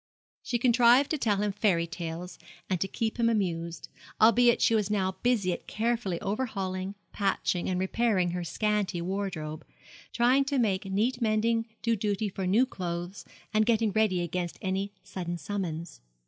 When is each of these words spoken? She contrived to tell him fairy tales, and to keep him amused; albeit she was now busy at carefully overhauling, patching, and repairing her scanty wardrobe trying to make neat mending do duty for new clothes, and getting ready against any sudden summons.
She 0.41 0.57
contrived 0.57 1.11
to 1.11 1.19
tell 1.19 1.37
him 1.43 1.51
fairy 1.51 1.85
tales, 1.85 2.39
and 2.71 2.81
to 2.81 2.87
keep 2.87 3.19
him 3.19 3.29
amused; 3.29 3.87
albeit 4.19 4.59
she 4.59 4.73
was 4.73 4.89
now 4.89 5.11
busy 5.21 5.53
at 5.53 5.67
carefully 5.67 6.19
overhauling, 6.21 6.95
patching, 7.11 7.69
and 7.69 7.79
repairing 7.79 8.31
her 8.31 8.43
scanty 8.43 8.99
wardrobe 8.99 9.63
trying 10.11 10.43
to 10.45 10.57
make 10.57 10.85
neat 10.85 11.21
mending 11.21 11.67
do 11.83 11.95
duty 11.95 12.29
for 12.29 12.47
new 12.47 12.65
clothes, 12.65 13.25
and 13.53 13.67
getting 13.67 13.91
ready 13.91 14.23
against 14.23 14.57
any 14.59 14.91
sudden 15.03 15.37
summons. 15.37 16.01